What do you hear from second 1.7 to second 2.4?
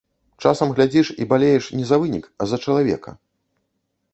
не за вынік,